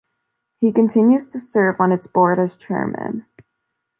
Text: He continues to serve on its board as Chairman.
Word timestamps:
He 0.61 0.71
continues 0.73 1.29
to 1.31 1.39
serve 1.39 1.79
on 1.79 1.91
its 1.91 2.07
board 2.07 2.39
as 2.39 2.55
Chairman. 2.55 3.27